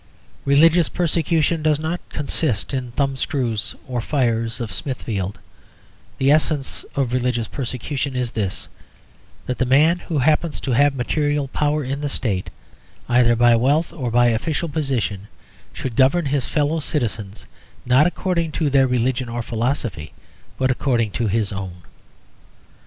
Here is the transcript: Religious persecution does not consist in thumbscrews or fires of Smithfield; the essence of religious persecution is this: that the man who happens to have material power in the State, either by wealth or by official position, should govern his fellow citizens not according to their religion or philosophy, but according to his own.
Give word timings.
Religious 0.45 0.89
persecution 0.89 1.61
does 1.61 1.79
not 1.79 2.01
consist 2.09 2.73
in 2.73 2.91
thumbscrews 2.93 3.75
or 3.87 4.01
fires 4.01 4.59
of 4.59 4.73
Smithfield; 4.73 5.37
the 6.17 6.31
essence 6.31 6.83
of 6.95 7.13
religious 7.13 7.47
persecution 7.47 8.15
is 8.15 8.31
this: 8.31 8.67
that 9.45 9.59
the 9.59 9.63
man 9.65 9.99
who 9.99 10.17
happens 10.17 10.59
to 10.59 10.71
have 10.71 10.95
material 10.95 11.47
power 11.49 11.83
in 11.83 12.01
the 12.01 12.09
State, 12.09 12.49
either 13.07 13.35
by 13.35 13.55
wealth 13.55 13.93
or 13.93 14.09
by 14.09 14.29
official 14.29 14.67
position, 14.69 15.27
should 15.71 15.95
govern 15.95 16.25
his 16.25 16.47
fellow 16.47 16.79
citizens 16.79 17.45
not 17.85 18.07
according 18.07 18.51
to 18.53 18.71
their 18.71 18.87
religion 18.87 19.29
or 19.29 19.43
philosophy, 19.43 20.13
but 20.57 20.71
according 20.71 21.11
to 21.11 21.27
his 21.27 21.53
own. 21.53 21.83